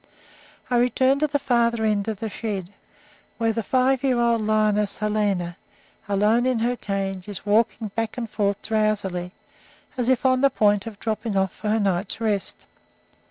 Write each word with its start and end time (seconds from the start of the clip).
I 0.71 0.77
return 0.77 1.19
to 1.19 1.27
the 1.27 1.37
farther 1.37 1.85
end 1.85 2.07
of 2.07 2.21
the 2.21 2.29
shed, 2.31 2.73
where 3.37 3.53
the 3.53 3.61
five 3.61 4.03
year 4.03 4.19
old 4.19 4.41
lioness 4.41 4.97
Helena, 4.97 5.57
alone 6.09 6.47
in 6.47 6.57
her 6.57 6.75
cage, 6.75 7.27
is 7.29 7.45
walking 7.45 7.89
back 7.89 8.17
and 8.17 8.27
forth 8.27 8.59
drowsily, 8.63 9.31
as 9.99 10.09
if 10.09 10.25
on 10.25 10.41
the 10.41 10.49
point 10.49 10.87
of 10.87 10.99
dropping 10.99 11.37
off 11.37 11.53
for 11.55 11.69
her 11.69 11.79
night's 11.79 12.19
rest. 12.19 12.65